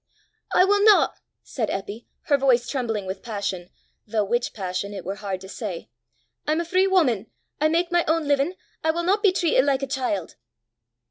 "I 0.51 0.65
will 0.65 0.83
not," 0.83 1.13
said 1.43 1.69
Eppy, 1.69 2.07
her 2.21 2.35
voice 2.35 2.67
trembling 2.67 3.05
with 3.05 3.21
passion, 3.21 3.69
though 4.07 4.23
which 4.23 4.51
passion 4.51 4.95
it 4.95 5.05
were 5.05 5.13
hard 5.17 5.41
to 5.41 5.47
say; 5.47 5.91
"I 6.47 6.53
am 6.53 6.59
a 6.59 6.65
free 6.65 6.87
woman. 6.87 7.29
I 7.59 7.67
make 7.67 7.91
my 7.91 8.03
own 8.07 8.27
living. 8.27 8.55
I 8.83 8.89
will 8.89 9.03
not 9.03 9.21
be 9.21 9.31
treated 9.31 9.63
like 9.63 9.83
a 9.83 9.87
child!" 9.87 10.37